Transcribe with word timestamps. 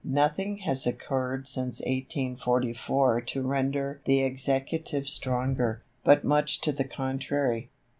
Nothing 0.03 0.57
has 0.65 0.87
occurred 0.87 1.47
since 1.47 1.79
1844 1.81 3.21
to 3.21 3.41
render 3.43 4.01
the 4.05 4.23
Executive 4.23 5.07
stronger, 5.07 5.83
but 6.03 6.23
much 6.23 6.59
to 6.61 6.71
the 6.71 6.85
contrary. 6.85 7.69